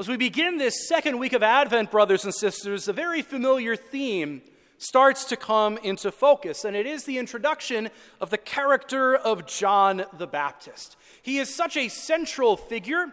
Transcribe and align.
As 0.00 0.08
we 0.08 0.16
begin 0.16 0.56
this 0.56 0.88
second 0.88 1.18
week 1.18 1.34
of 1.34 1.42
Advent, 1.42 1.90
brothers 1.90 2.24
and 2.24 2.34
sisters, 2.34 2.88
a 2.88 2.92
very 2.94 3.20
familiar 3.20 3.76
theme 3.76 4.40
starts 4.78 5.26
to 5.26 5.36
come 5.36 5.76
into 5.82 6.10
focus, 6.10 6.64
and 6.64 6.74
it 6.74 6.86
is 6.86 7.04
the 7.04 7.18
introduction 7.18 7.90
of 8.18 8.30
the 8.30 8.38
character 8.38 9.14
of 9.14 9.46
John 9.46 10.04
the 10.16 10.26
Baptist. 10.26 10.96
He 11.20 11.36
is 11.36 11.54
such 11.54 11.76
a 11.76 11.88
central 11.88 12.56
figure 12.56 13.08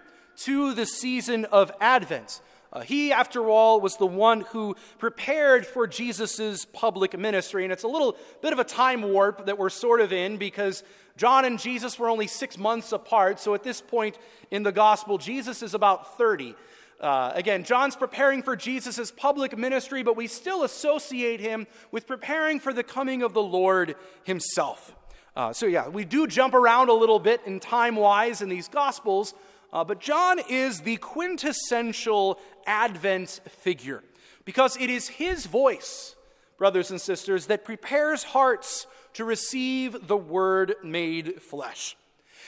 to 0.45 0.73
the 0.73 0.86
season 0.86 1.44
of 1.44 1.73
Advent. 1.81 2.39
Uh, 2.71 2.81
he, 2.81 3.12
after 3.12 3.49
all, 3.49 3.81
was 3.81 3.98
the 3.98 4.05
one 4.05 4.41
who 4.41 4.76
prepared 4.98 5.66
for 5.66 5.88
Jesus' 5.88 6.63
public 6.63 7.17
ministry. 7.17 7.63
And 7.63 7.73
it's 7.73 7.84
a 7.84 7.88
little 7.90 8.16
bit 8.41 8.54
of 8.54 8.59
a 8.59 8.63
time 8.63 9.02
warp 9.02 9.45
that 9.45 9.58
we're 9.58 9.70
sort 9.70 9.99
of 9.99 10.13
in 10.13 10.38
because 10.38 10.84
John 11.17 11.44
and 11.45 11.59
Jesus 11.59 11.98
were 11.98 12.09
only 12.09 12.27
six 12.27 12.58
months 12.58 12.91
apart. 12.91 13.40
So 13.40 13.54
at 13.54 13.63
this 13.63 13.81
point 13.81 14.17
in 14.52 14.63
the 14.63 14.72
gospel, 14.72 15.17
Jesus 15.17 15.63
is 15.63 15.73
about 15.73 16.17
30. 16.17 16.55
Uh, 17.00 17.32
again, 17.36 17.64
John's 17.64 17.96
preparing 17.96 18.42
for 18.42 18.56
Jesus' 18.56 19.12
public 19.12 19.56
ministry, 19.56 20.02
but 20.02 20.16
we 20.16 20.26
still 20.26 20.64
associate 20.64 21.40
him 21.40 21.68
with 21.92 22.08
preparing 22.08 22.60
for 22.60 22.73
the 22.73 22.84
coming 22.84 23.22
of 23.22 23.34
the 23.34 23.42
Lord 23.42 23.96
himself. 24.23 24.96
Uh, 25.36 25.54
so, 25.54 25.68
yeah, 25.68 25.88
we 25.88 26.04
do 26.04 26.26
jump 26.26 26.56
around 26.56 26.90
a 26.90 26.94
little 26.94 27.20
bit 27.20 27.42
in 27.46 27.60
time 27.60 27.96
wise 27.96 28.42
in 28.42 28.50
these 28.50 28.68
Gospels, 28.68 29.36
uh, 29.72 29.84
but 29.84 30.00
John 30.00 30.40
is 30.50 30.82
the 30.82 30.98
quintessential 30.98 32.40
Advent 32.66 33.42
figure 33.48 34.04
because 34.44 34.76
it 34.78 34.90
is 34.90 35.08
his 35.08 35.45
voice, 35.45 36.16
brothers 36.58 36.90
and 36.90 37.00
sisters, 37.00 37.45
that 37.45 37.64
prepares 37.64 38.23
hearts 38.23 38.88
to 39.14 39.23
receive 39.23 40.08
the 40.08 40.18
Word 40.18 40.73
made 40.84 41.44
flesh. 41.44 41.95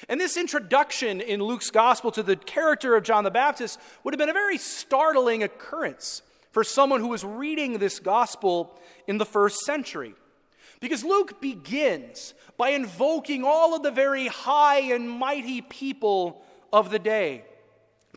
And 0.07 0.19
this 0.19 0.37
introduction 0.37 1.19
in 1.19 1.43
Luke's 1.43 1.69
gospel 1.69 2.11
to 2.11 2.23
the 2.23 2.35
character 2.35 2.95
of 2.95 3.03
John 3.03 3.23
the 3.23 3.31
Baptist 3.31 3.79
would 4.03 4.13
have 4.13 4.19
been 4.19 4.29
a 4.29 4.33
very 4.33 4.57
startling 4.57 5.43
occurrence 5.43 6.21
for 6.51 6.63
someone 6.63 7.01
who 7.01 7.07
was 7.07 7.23
reading 7.23 7.77
this 7.77 7.99
gospel 7.99 8.79
in 9.07 9.17
the 9.17 9.25
first 9.25 9.59
century. 9.65 10.13
Because 10.79 11.03
Luke 11.03 11.41
begins 11.41 12.33
by 12.57 12.69
invoking 12.69 13.43
all 13.43 13.75
of 13.75 13.83
the 13.83 13.91
very 13.91 14.27
high 14.27 14.79
and 14.79 15.09
mighty 15.09 15.61
people 15.61 16.41
of 16.71 16.89
the 16.89 16.99
day. 16.99 17.43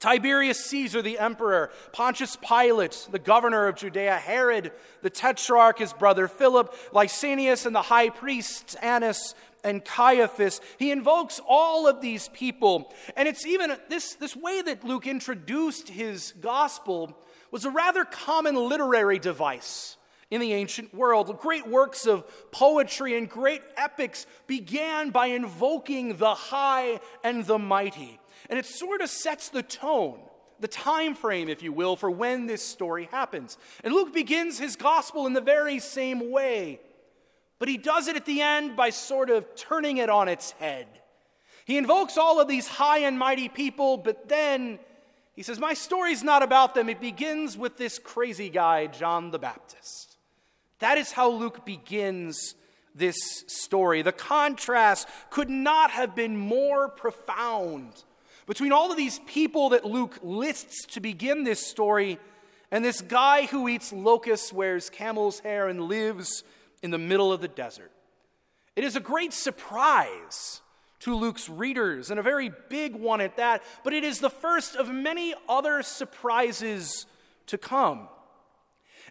Tiberius 0.02 0.64
Caesar, 0.66 1.00
the 1.00 1.20
emperor, 1.20 1.70
Pontius 1.92 2.36
Pilate, 2.36 3.06
the 3.12 3.20
governor 3.20 3.68
of 3.68 3.76
Judea, 3.76 4.16
Herod, 4.16 4.72
the 5.00 5.10
tetrarch, 5.10 5.78
his 5.78 5.92
brother 5.92 6.26
Philip, 6.26 6.74
Lysanias, 6.92 7.66
and 7.66 7.74
the 7.74 7.82
high 7.82 8.10
priests 8.10 8.74
Annas, 8.82 9.36
and 9.62 9.84
Caiaphas. 9.84 10.60
He 10.76 10.90
invokes 10.90 11.40
all 11.46 11.86
of 11.86 12.00
these 12.00 12.26
people. 12.30 12.92
And 13.16 13.28
it's 13.28 13.46
even 13.46 13.76
this, 13.88 14.14
this 14.14 14.34
way 14.34 14.60
that 14.62 14.82
Luke 14.82 15.06
introduced 15.06 15.88
his 15.88 16.34
gospel 16.40 17.16
was 17.52 17.64
a 17.64 17.70
rather 17.70 18.04
common 18.04 18.56
literary 18.56 19.20
device 19.20 19.96
in 20.32 20.40
the 20.40 20.54
ancient 20.54 20.94
world. 20.94 21.38
Great 21.38 21.68
works 21.68 22.06
of 22.06 22.24
poetry 22.50 23.18
and 23.18 23.28
great 23.28 23.60
epics 23.76 24.24
began 24.46 25.10
by 25.10 25.26
invoking 25.26 26.16
the 26.16 26.34
high 26.34 26.98
and 27.22 27.44
the 27.44 27.58
mighty. 27.58 28.18
And 28.48 28.58
it 28.58 28.64
sort 28.64 29.02
of 29.02 29.10
sets 29.10 29.50
the 29.50 29.62
tone 29.62 30.18
the 30.58 30.68
time 30.68 31.14
frame, 31.14 31.48
if 31.48 31.62
you 31.62 31.72
will, 31.72 31.96
for 31.96 32.10
when 32.10 32.46
this 32.46 32.64
story 32.64 33.08
happens. 33.10 33.58
And 33.84 33.92
Luke 33.92 34.14
begins 34.14 34.58
his 34.58 34.76
gospel 34.76 35.26
in 35.26 35.34
the 35.34 35.40
very 35.40 35.78
same 35.80 36.30
way. 36.30 36.80
But 37.58 37.68
he 37.68 37.76
does 37.76 38.08
it 38.08 38.16
at 38.16 38.24
the 38.24 38.40
end 38.40 38.74
by 38.74 38.90
sort 38.90 39.28
of 39.28 39.54
turning 39.54 39.98
it 39.98 40.08
on 40.08 40.28
its 40.28 40.52
head. 40.52 40.86
He 41.66 41.76
invokes 41.76 42.16
all 42.16 42.40
of 42.40 42.48
these 42.48 42.68
high 42.68 43.00
and 43.00 43.18
mighty 43.18 43.48
people, 43.48 43.98
but 43.98 44.28
then 44.28 44.78
he 45.34 45.42
says, 45.42 45.58
My 45.58 45.74
story's 45.74 46.22
not 46.22 46.42
about 46.42 46.74
them. 46.74 46.88
It 46.88 47.00
begins 47.00 47.58
with 47.58 47.76
this 47.76 47.98
crazy 47.98 48.48
guy, 48.48 48.86
John 48.86 49.30
the 49.30 49.38
Baptist. 49.38 50.11
That 50.82 50.98
is 50.98 51.12
how 51.12 51.30
Luke 51.30 51.64
begins 51.64 52.56
this 52.92 53.16
story. 53.46 54.02
The 54.02 54.10
contrast 54.10 55.06
could 55.30 55.48
not 55.48 55.92
have 55.92 56.16
been 56.16 56.36
more 56.36 56.88
profound 56.88 58.02
between 58.46 58.72
all 58.72 58.90
of 58.90 58.96
these 58.96 59.20
people 59.20 59.68
that 59.68 59.84
Luke 59.84 60.18
lists 60.24 60.86
to 60.86 61.00
begin 61.00 61.44
this 61.44 61.64
story 61.64 62.18
and 62.72 62.84
this 62.84 63.00
guy 63.00 63.46
who 63.46 63.68
eats 63.68 63.92
locusts, 63.92 64.52
wears 64.52 64.90
camel's 64.90 65.38
hair, 65.38 65.68
and 65.68 65.82
lives 65.82 66.42
in 66.82 66.90
the 66.90 66.98
middle 66.98 67.32
of 67.32 67.40
the 67.40 67.46
desert. 67.46 67.92
It 68.74 68.82
is 68.82 68.96
a 68.96 69.00
great 69.00 69.32
surprise 69.32 70.62
to 71.00 71.14
Luke's 71.14 71.48
readers, 71.48 72.10
and 72.10 72.18
a 72.18 72.24
very 72.24 72.50
big 72.68 72.96
one 72.96 73.20
at 73.20 73.36
that, 73.36 73.62
but 73.84 73.92
it 73.92 74.02
is 74.02 74.18
the 74.18 74.30
first 74.30 74.74
of 74.74 74.90
many 74.90 75.32
other 75.48 75.80
surprises 75.84 77.06
to 77.46 77.56
come. 77.56 78.08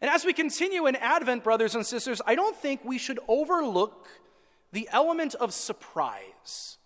And 0.01 0.09
as 0.09 0.25
we 0.25 0.33
continue 0.33 0.87
in 0.87 0.95
Advent, 0.95 1.43
brothers 1.43 1.75
and 1.75 1.85
sisters, 1.85 2.21
I 2.25 2.35
don't 2.35 2.55
think 2.55 2.83
we 2.83 2.97
should 2.97 3.19
overlook 3.27 4.07
the 4.71 4.89
element 4.91 5.35
of 5.35 5.53
surprise. 5.53 6.77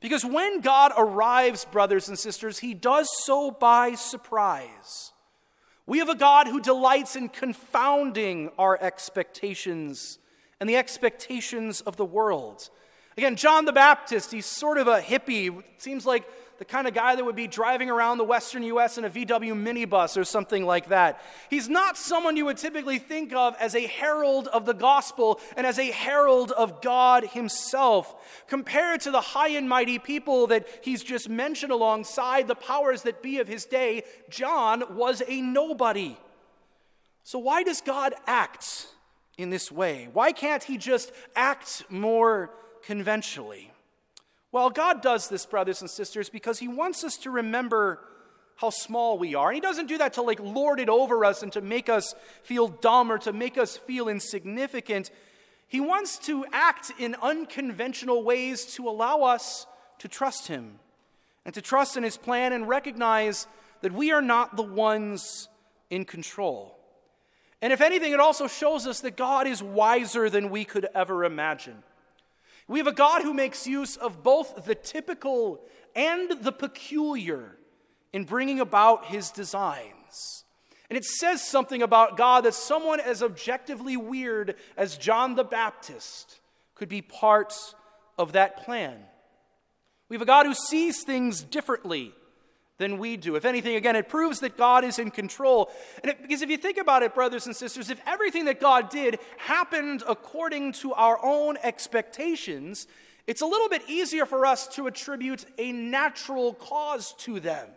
Because 0.00 0.24
when 0.24 0.60
God 0.60 0.92
arrives, 0.96 1.64
brothers 1.64 2.08
and 2.08 2.18
sisters, 2.18 2.58
he 2.58 2.74
does 2.74 3.08
so 3.24 3.50
by 3.50 3.94
surprise. 3.94 5.12
We 5.86 5.98
have 5.98 6.10
a 6.10 6.14
God 6.14 6.46
who 6.46 6.60
delights 6.60 7.16
in 7.16 7.30
confounding 7.30 8.50
our 8.58 8.78
expectations 8.80 10.18
and 10.60 10.68
the 10.68 10.76
expectations 10.76 11.80
of 11.80 11.96
the 11.96 12.04
world. 12.04 12.68
Again, 13.18 13.34
John 13.34 13.64
the 13.64 13.72
Baptist, 13.72 14.30
he's 14.30 14.46
sort 14.46 14.78
of 14.78 14.86
a 14.86 15.00
hippie. 15.00 15.64
Seems 15.78 16.06
like 16.06 16.24
the 16.58 16.64
kind 16.64 16.86
of 16.86 16.94
guy 16.94 17.16
that 17.16 17.24
would 17.24 17.34
be 17.34 17.48
driving 17.48 17.90
around 17.90 18.18
the 18.18 18.24
western 18.24 18.62
U.S. 18.62 18.96
in 18.96 19.04
a 19.04 19.10
VW 19.10 19.54
minibus 19.54 20.16
or 20.16 20.22
something 20.22 20.64
like 20.64 20.90
that. 20.90 21.20
He's 21.50 21.68
not 21.68 21.96
someone 21.96 22.36
you 22.36 22.44
would 22.44 22.58
typically 22.58 23.00
think 23.00 23.32
of 23.34 23.56
as 23.58 23.74
a 23.74 23.88
herald 23.88 24.46
of 24.46 24.66
the 24.66 24.72
gospel 24.72 25.40
and 25.56 25.66
as 25.66 25.80
a 25.80 25.90
herald 25.90 26.52
of 26.52 26.80
God 26.80 27.24
himself. 27.24 28.14
Compared 28.46 29.00
to 29.00 29.10
the 29.10 29.20
high 29.20 29.48
and 29.48 29.68
mighty 29.68 29.98
people 29.98 30.46
that 30.46 30.68
he's 30.84 31.02
just 31.02 31.28
mentioned 31.28 31.72
alongside 31.72 32.46
the 32.46 32.54
powers 32.54 33.02
that 33.02 33.20
be 33.20 33.40
of 33.40 33.48
his 33.48 33.64
day, 33.64 34.04
John 34.30 34.84
was 34.94 35.24
a 35.26 35.40
nobody. 35.40 36.16
So, 37.24 37.40
why 37.40 37.64
does 37.64 37.80
God 37.80 38.14
act 38.28 38.86
in 39.36 39.50
this 39.50 39.72
way? 39.72 40.08
Why 40.12 40.30
can't 40.30 40.62
he 40.62 40.78
just 40.78 41.10
act 41.34 41.82
more 41.90 42.52
conventionally? 42.88 43.70
Well, 44.50 44.70
God 44.70 45.02
does 45.02 45.28
this, 45.28 45.44
brothers 45.44 45.82
and 45.82 45.90
sisters, 45.90 46.30
because 46.30 46.58
he 46.58 46.68
wants 46.68 47.04
us 47.04 47.18
to 47.18 47.30
remember 47.30 48.00
how 48.56 48.70
small 48.70 49.18
we 49.18 49.34
are. 49.34 49.48
And 49.48 49.56
he 49.56 49.60
doesn't 49.60 49.88
do 49.88 49.98
that 49.98 50.14
to 50.14 50.22
like 50.22 50.40
lord 50.40 50.80
it 50.80 50.88
over 50.88 51.22
us 51.22 51.42
and 51.42 51.52
to 51.52 51.60
make 51.60 51.90
us 51.90 52.14
feel 52.42 52.66
dumb 52.66 53.12
or 53.12 53.18
to 53.18 53.32
make 53.34 53.58
us 53.58 53.76
feel 53.76 54.08
insignificant. 54.08 55.10
He 55.66 55.80
wants 55.80 56.18
to 56.20 56.46
act 56.50 56.90
in 56.98 57.14
unconventional 57.20 58.24
ways 58.24 58.64
to 58.76 58.88
allow 58.88 59.20
us 59.20 59.66
to 59.98 60.08
trust 60.08 60.48
him 60.48 60.78
and 61.44 61.52
to 61.54 61.60
trust 61.60 61.98
in 61.98 62.04
his 62.04 62.16
plan 62.16 62.54
and 62.54 62.66
recognize 62.66 63.46
that 63.82 63.92
we 63.92 64.12
are 64.12 64.22
not 64.22 64.56
the 64.56 64.62
ones 64.62 65.50
in 65.90 66.06
control. 66.06 66.78
And 67.60 67.70
if 67.70 67.82
anything, 67.82 68.14
it 68.14 68.20
also 68.20 68.46
shows 68.46 68.86
us 68.86 69.00
that 69.00 69.18
God 69.18 69.46
is 69.46 69.62
wiser 69.62 70.30
than 70.30 70.48
we 70.48 70.64
could 70.64 70.86
ever 70.94 71.26
imagine. 71.26 71.82
We 72.68 72.78
have 72.78 72.86
a 72.86 72.92
God 72.92 73.22
who 73.22 73.32
makes 73.32 73.66
use 73.66 73.96
of 73.96 74.22
both 74.22 74.66
the 74.66 74.74
typical 74.74 75.62
and 75.96 76.30
the 76.42 76.52
peculiar 76.52 77.56
in 78.12 78.24
bringing 78.24 78.60
about 78.60 79.06
his 79.06 79.30
designs. 79.30 80.44
And 80.90 80.96
it 80.96 81.04
says 81.04 81.46
something 81.46 81.82
about 81.82 82.16
God 82.16 82.44
that 82.44 82.54
someone 82.54 83.00
as 83.00 83.22
objectively 83.22 83.96
weird 83.96 84.54
as 84.76 84.96
John 84.96 85.34
the 85.34 85.44
Baptist 85.44 86.40
could 86.74 86.88
be 86.88 87.02
part 87.02 87.54
of 88.18 88.32
that 88.32 88.64
plan. 88.64 88.98
We 90.08 90.16
have 90.16 90.22
a 90.22 90.26
God 90.26 90.46
who 90.46 90.54
sees 90.54 91.02
things 91.02 91.42
differently 91.42 92.12
than 92.78 92.98
we 92.98 93.16
do. 93.16 93.34
If 93.34 93.44
anything, 93.44 93.74
again, 93.74 93.96
it 93.96 94.08
proves 94.08 94.40
that 94.40 94.56
God 94.56 94.84
is 94.84 94.98
in 94.98 95.10
control. 95.10 95.70
And 96.02 96.12
it, 96.12 96.22
because 96.22 96.42
if 96.42 96.48
you 96.48 96.56
think 96.56 96.78
about 96.78 97.02
it, 97.02 97.14
brothers 97.14 97.46
and 97.46 97.54
sisters, 97.54 97.90
if 97.90 98.00
everything 98.06 98.46
that 98.46 98.60
God 98.60 98.88
did 98.88 99.18
happened 99.36 100.02
according 100.08 100.72
to 100.74 100.94
our 100.94 101.18
own 101.22 101.56
expectations, 101.62 102.86
it's 103.26 103.42
a 103.42 103.46
little 103.46 103.68
bit 103.68 103.82
easier 103.88 104.24
for 104.24 104.46
us 104.46 104.68
to 104.68 104.86
attribute 104.86 105.44
a 105.58 105.72
natural 105.72 106.54
cause 106.54 107.12
to 107.18 107.40
them. 107.40 107.68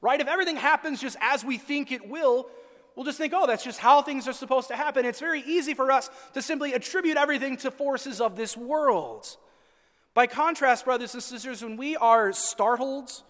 Right? 0.00 0.20
If 0.20 0.28
everything 0.28 0.56
happens 0.56 1.00
just 1.00 1.16
as 1.20 1.44
we 1.44 1.58
think 1.58 1.90
it 1.90 2.08
will, 2.08 2.48
we'll 2.94 3.04
just 3.04 3.18
think, 3.18 3.32
oh, 3.34 3.48
that's 3.48 3.64
just 3.64 3.80
how 3.80 4.02
things 4.02 4.28
are 4.28 4.32
supposed 4.32 4.68
to 4.68 4.76
happen. 4.76 5.04
It's 5.04 5.18
very 5.18 5.42
easy 5.42 5.74
for 5.74 5.90
us 5.90 6.08
to 6.34 6.42
simply 6.42 6.74
attribute 6.74 7.16
everything 7.16 7.56
to 7.58 7.72
forces 7.72 8.20
of 8.20 8.36
this 8.36 8.56
world. 8.56 9.36
By 10.14 10.28
contrast, 10.28 10.84
brothers 10.84 11.14
and 11.14 11.22
sisters, 11.22 11.62
when 11.62 11.76
we 11.76 11.96
are 11.96 12.32
startled, 12.32 13.22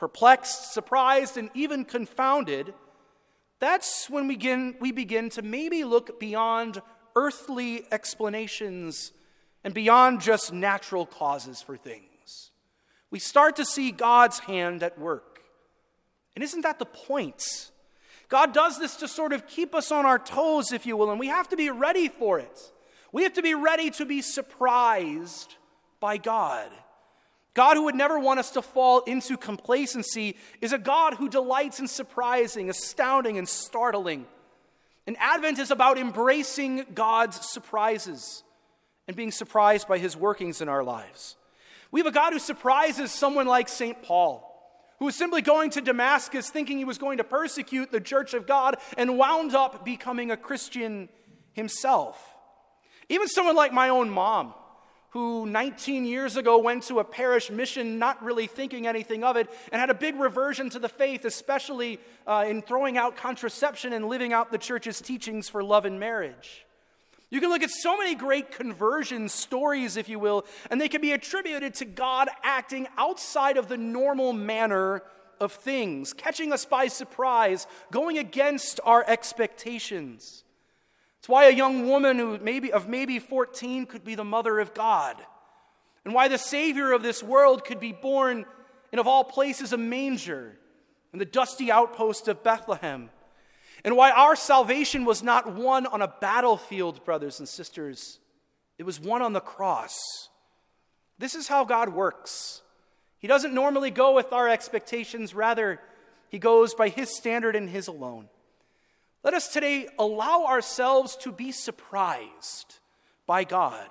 perplexed, 0.00 0.72
surprised, 0.72 1.36
and 1.36 1.50
even 1.52 1.84
confounded, 1.84 2.72
that's 3.58 4.08
when 4.08 4.26
we 4.26 4.34
begin, 4.34 4.74
we 4.80 4.92
begin 4.92 5.28
to 5.28 5.42
maybe 5.42 5.84
look 5.84 6.18
beyond 6.18 6.80
earthly 7.14 7.84
explanations 7.92 9.12
and 9.62 9.74
beyond 9.74 10.22
just 10.22 10.54
natural 10.54 11.04
causes 11.04 11.60
for 11.60 11.76
things. 11.76 12.50
We 13.10 13.18
start 13.18 13.56
to 13.56 13.64
see 13.66 13.90
God's 13.90 14.38
hand 14.38 14.82
at 14.82 14.98
work. 14.98 15.42
And 16.34 16.42
isn't 16.42 16.62
that 16.62 16.78
the 16.78 16.86
point? 16.86 17.70
God 18.30 18.54
does 18.54 18.78
this 18.78 18.96
to 18.96 19.08
sort 19.08 19.34
of 19.34 19.46
keep 19.46 19.74
us 19.74 19.92
on 19.92 20.06
our 20.06 20.18
toes, 20.18 20.72
if 20.72 20.86
you 20.86 20.96
will, 20.96 21.10
and 21.10 21.20
we 21.20 21.26
have 21.26 21.50
to 21.50 21.56
be 21.56 21.68
ready 21.68 22.08
for 22.08 22.38
it. 22.38 22.72
We 23.12 23.24
have 23.24 23.34
to 23.34 23.42
be 23.42 23.52
ready 23.52 23.90
to 23.90 24.06
be 24.06 24.22
surprised 24.22 25.56
by 26.00 26.16
God. 26.16 26.70
God, 27.54 27.76
who 27.76 27.84
would 27.84 27.94
never 27.94 28.18
want 28.18 28.38
us 28.38 28.50
to 28.52 28.62
fall 28.62 29.00
into 29.00 29.36
complacency, 29.36 30.36
is 30.60 30.72
a 30.72 30.78
God 30.78 31.14
who 31.14 31.28
delights 31.28 31.80
in 31.80 31.88
surprising, 31.88 32.70
astounding, 32.70 33.38
and 33.38 33.48
startling. 33.48 34.26
And 35.06 35.16
Advent 35.18 35.58
is 35.58 35.70
about 35.70 35.98
embracing 35.98 36.86
God's 36.94 37.44
surprises 37.44 38.44
and 39.08 39.16
being 39.16 39.32
surprised 39.32 39.88
by 39.88 39.98
his 39.98 40.16
workings 40.16 40.60
in 40.60 40.68
our 40.68 40.84
lives. 40.84 41.36
We 41.90 41.98
have 41.98 42.06
a 42.06 42.12
God 42.12 42.32
who 42.32 42.38
surprises 42.38 43.10
someone 43.10 43.48
like 43.48 43.68
St. 43.68 44.00
Paul, 44.02 44.46
who 45.00 45.06
was 45.06 45.16
simply 45.16 45.42
going 45.42 45.70
to 45.70 45.80
Damascus 45.80 46.50
thinking 46.50 46.78
he 46.78 46.84
was 46.84 46.98
going 46.98 47.18
to 47.18 47.24
persecute 47.24 47.90
the 47.90 48.00
church 48.00 48.34
of 48.34 48.46
God 48.46 48.76
and 48.96 49.18
wound 49.18 49.54
up 49.56 49.84
becoming 49.84 50.30
a 50.30 50.36
Christian 50.36 51.08
himself. 51.52 52.36
Even 53.08 53.26
someone 53.26 53.56
like 53.56 53.72
my 53.72 53.88
own 53.88 54.08
mom, 54.08 54.54
who 55.10 55.44
19 55.46 56.04
years 56.04 56.36
ago 56.36 56.58
went 56.58 56.84
to 56.84 57.00
a 57.00 57.04
parish 57.04 57.50
mission 57.50 57.98
not 57.98 58.22
really 58.22 58.46
thinking 58.46 58.86
anything 58.86 59.24
of 59.24 59.36
it 59.36 59.48
and 59.72 59.80
had 59.80 59.90
a 59.90 59.94
big 59.94 60.16
reversion 60.16 60.70
to 60.70 60.78
the 60.78 60.88
faith, 60.88 61.24
especially 61.24 61.98
uh, 62.26 62.44
in 62.48 62.62
throwing 62.62 62.96
out 62.96 63.16
contraception 63.16 63.92
and 63.92 64.08
living 64.08 64.32
out 64.32 64.52
the 64.52 64.58
church's 64.58 65.00
teachings 65.00 65.48
for 65.48 65.62
love 65.62 65.84
and 65.84 65.98
marriage. 65.98 66.64
You 67.28 67.40
can 67.40 67.50
look 67.50 67.62
at 67.62 67.70
so 67.70 67.96
many 67.96 68.14
great 68.14 68.50
conversion 68.50 69.28
stories, 69.28 69.96
if 69.96 70.08
you 70.08 70.18
will, 70.18 70.44
and 70.70 70.80
they 70.80 70.88
can 70.88 71.00
be 71.00 71.12
attributed 71.12 71.74
to 71.74 71.84
God 71.84 72.28
acting 72.42 72.88
outside 72.98 73.56
of 73.56 73.68
the 73.68 73.76
normal 73.76 74.32
manner 74.32 75.02
of 75.40 75.52
things, 75.52 76.12
catching 76.12 76.52
us 76.52 76.64
by 76.64 76.88
surprise, 76.88 77.66
going 77.90 78.18
against 78.18 78.80
our 78.84 79.04
expectations. 79.06 80.44
It's 81.20 81.28
why 81.28 81.44
a 81.44 81.54
young 81.54 81.86
woman 81.86 82.18
who 82.18 82.38
maybe 82.38 82.72
of 82.72 82.88
maybe 82.88 83.18
14 83.18 83.84
could 83.84 84.04
be 84.04 84.14
the 84.14 84.24
mother 84.24 84.58
of 84.58 84.72
God. 84.72 85.16
And 86.04 86.14
why 86.14 86.28
the 86.28 86.38
Savior 86.38 86.92
of 86.92 87.02
this 87.02 87.22
world 87.22 87.64
could 87.64 87.78
be 87.78 87.92
born 87.92 88.46
in, 88.90 88.98
of 88.98 89.06
all 89.06 89.22
places, 89.22 89.74
a 89.74 89.76
manger 89.76 90.58
in 91.12 91.18
the 91.18 91.26
dusty 91.26 91.70
outpost 91.70 92.26
of 92.26 92.42
Bethlehem. 92.42 93.10
And 93.84 93.96
why 93.96 94.10
our 94.10 94.34
salvation 94.34 95.04
was 95.04 95.22
not 95.22 95.54
won 95.54 95.84
on 95.84 96.00
a 96.00 96.08
battlefield, 96.08 97.04
brothers 97.04 97.38
and 97.38 97.46
sisters, 97.46 98.18
it 98.78 98.84
was 98.84 98.98
won 98.98 99.20
on 99.20 99.34
the 99.34 99.40
cross. 99.40 100.30
This 101.18 101.34
is 101.34 101.48
how 101.48 101.66
God 101.66 101.90
works. 101.90 102.62
He 103.18 103.28
doesn't 103.28 103.52
normally 103.52 103.90
go 103.90 104.14
with 104.14 104.32
our 104.32 104.48
expectations, 104.48 105.34
rather, 105.34 105.80
He 106.30 106.38
goes 106.38 106.72
by 106.72 106.88
His 106.88 107.14
standard 107.14 107.56
and 107.56 107.68
His 107.68 107.88
alone. 107.88 108.30
Let 109.22 109.34
us 109.34 109.48
today 109.48 109.86
allow 109.98 110.46
ourselves 110.46 111.16
to 111.16 111.32
be 111.32 111.52
surprised 111.52 112.78
by 113.26 113.44
God. 113.44 113.86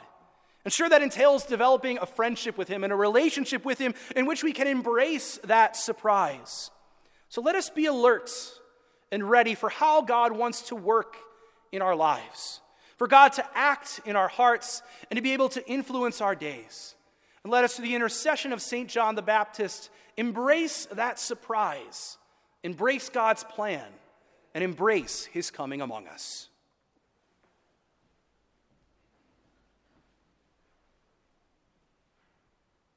And 0.66 0.74
sure, 0.74 0.90
that 0.90 1.04
entails 1.04 1.46
developing 1.46 2.00
a 2.00 2.06
friendship 2.06 2.58
with 2.58 2.68
Him 2.68 2.84
and 2.84 2.92
a 2.92 2.96
relationship 2.96 3.64
with 3.64 3.80
Him 3.80 3.94
in 4.16 4.26
which 4.26 4.44
we 4.44 4.52
can 4.52 4.68
embrace 4.68 5.40
that 5.44 5.76
surprise. 5.76 6.72
So 7.30 7.42
let 7.42 7.56
us 7.56 7.70
be 7.70 7.86
alert 7.86 8.32
and 9.12 9.30
ready 9.30 9.56
for 9.56 9.70
how 9.70 10.02
God 10.02 10.32
wants 10.32 10.64
to 10.64 10.76
work 10.76 11.16
in 11.72 11.82
our 11.82 11.96
lives, 11.96 12.60
for 12.98 13.08
God 13.08 13.34
to 13.34 13.46
act 13.56 14.02
in 14.06 14.16
our 14.16 14.28
hearts 14.28 14.82
and 15.10 15.18
to 15.18 15.22
be 15.22 15.34
able 15.34 15.50
to 15.50 15.68
influence 15.70 16.22
our 16.22 16.36
days. 16.36 16.96
And 17.44 17.52
let 17.52 17.64
us, 17.64 17.76
through 17.76 17.86
the 17.86 17.96
intercession 17.96 18.52
of 18.52 18.62
St. 18.62 18.90
John 18.90 19.16
the 19.16 19.22
Baptist, 19.22 19.92
embrace 20.18 20.88
that 20.92 21.20
surprise, 21.20 22.18
embrace 22.64 23.10
God's 23.10 23.44
plan 23.44 23.86
and 24.60 24.66
embrace 24.66 25.24
his 25.24 25.52
coming 25.52 25.80
among 25.80 26.06
us. 26.06 26.50